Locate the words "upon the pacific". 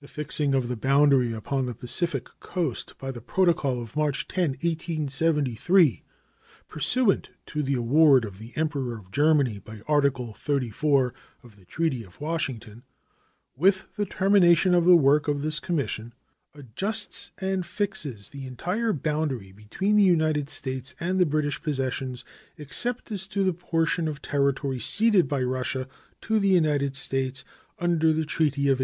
1.34-2.28